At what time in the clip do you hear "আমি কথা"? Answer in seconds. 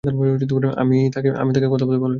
0.03-1.85